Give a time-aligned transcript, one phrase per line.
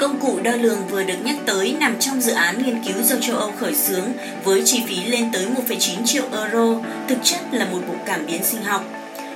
[0.00, 3.16] Công cụ đo lường vừa được nhắc tới nằm trong dự án nghiên cứu do
[3.20, 4.12] châu Âu khởi xướng
[4.44, 8.44] với chi phí lên tới 1,9 triệu euro, thực chất là một bộ cảm biến
[8.44, 8.84] sinh học.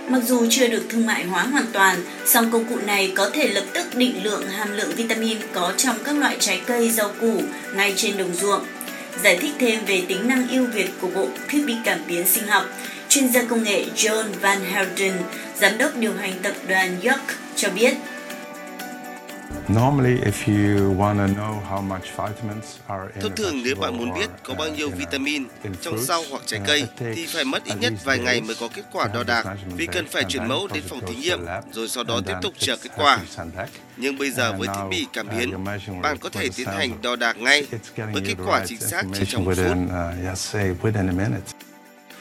[0.09, 3.49] Mặc dù chưa được thương mại hóa hoàn toàn, song công cụ này có thể
[3.49, 7.43] lập tức định lượng hàm lượng vitamin có trong các loại trái cây rau củ
[7.75, 8.65] ngay trên đồng ruộng.
[9.23, 12.47] Giải thích thêm về tính năng ưu việt của bộ thiết bị cảm biến sinh
[12.47, 12.65] học,
[13.09, 15.13] chuyên gia công nghệ John Van Helden,
[15.61, 17.25] giám đốc điều hành tập đoàn York
[17.57, 17.95] cho biết
[23.21, 25.45] Thông thường nếu bạn muốn biết có bao nhiêu vitamin
[25.81, 28.83] trong rau hoặc trái cây thì phải mất ít nhất vài ngày mới có kết
[28.93, 29.47] quả đo đạc
[29.77, 32.77] vì cần phải chuyển mẫu đến phòng thí nghiệm rồi sau đó tiếp tục chờ
[32.77, 33.19] kết quả.
[33.97, 35.65] Nhưng bây giờ với thiết bị cảm biến,
[36.03, 37.67] bạn có thể tiến hành đo đạc ngay
[37.97, 39.77] với kết quả chính xác chỉ trong một phút.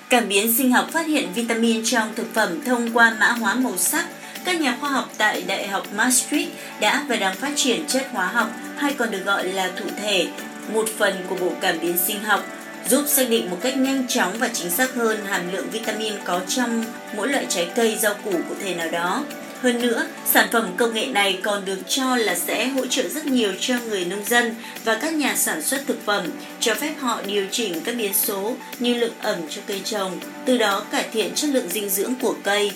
[0.09, 3.77] Cảm biến sinh học phát hiện vitamin trong thực phẩm thông qua mã hóa màu
[3.77, 4.05] sắc
[4.45, 6.49] các nhà khoa học tại Đại học Maastricht
[6.79, 10.27] đã và đang phát triển chất hóa học hay còn được gọi là thụ thể,
[10.73, 12.45] một phần của bộ cảm biến sinh học,
[12.89, 16.41] giúp xác định một cách nhanh chóng và chính xác hơn hàm lượng vitamin có
[16.47, 19.23] trong mỗi loại trái cây rau củ cụ thể nào đó.
[19.61, 23.25] Hơn nữa, sản phẩm công nghệ này còn được cho là sẽ hỗ trợ rất
[23.25, 26.27] nhiều cho người nông dân và các nhà sản xuất thực phẩm,
[26.59, 30.57] cho phép họ điều chỉnh các biến số như lượng ẩm cho cây trồng, từ
[30.57, 32.71] đó cải thiện chất lượng dinh dưỡng của cây.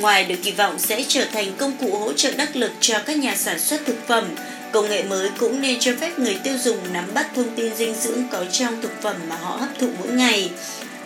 [0.00, 3.16] Ngoài được kỳ vọng sẽ trở thành công cụ hỗ trợ đắc lực cho các
[3.16, 4.24] nhà sản xuất thực phẩm,
[4.72, 7.94] công nghệ mới cũng nên cho phép người tiêu dùng nắm bắt thông tin dinh
[7.94, 10.50] dưỡng có trong thực phẩm mà họ hấp thụ mỗi ngày.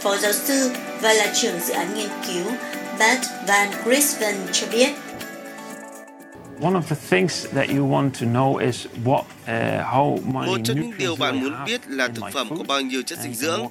[0.00, 0.70] Phó giáo sư
[1.00, 2.52] và là trưởng dự án nghiên cứu
[2.98, 4.88] Bert Van Grisven cho biết.
[6.62, 6.82] Một
[10.64, 13.66] trong những điều bạn muốn biết là thực phẩm có bao nhiêu chất dinh dưỡng.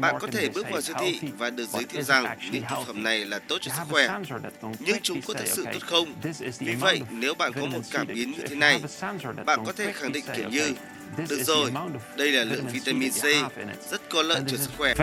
[0.00, 3.02] Bạn có thể bước vào siêu thị và được giới thiệu rằng những thực phẩm
[3.02, 4.08] này là tốt cho sức khỏe,
[4.78, 6.14] nhưng chúng có thực sự tốt không?
[6.58, 8.80] Vì vậy, nếu bạn có một cảm biến như thế này,
[9.46, 10.72] bạn có thể khẳng định kiểu như
[11.28, 11.70] được rồi,
[12.16, 13.22] đây là lượng vitamin C
[13.90, 14.94] rất có lợi cho sức khỏe.